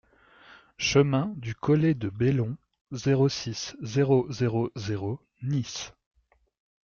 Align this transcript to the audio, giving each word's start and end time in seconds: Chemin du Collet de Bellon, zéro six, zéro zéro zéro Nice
Chemin 0.79 1.31
du 1.37 1.53
Collet 1.53 1.93
de 1.93 2.09
Bellon, 2.09 2.57
zéro 2.91 3.29
six, 3.29 3.75
zéro 3.81 4.25
zéro 4.31 4.71
zéro 4.75 5.19
Nice 5.43 5.93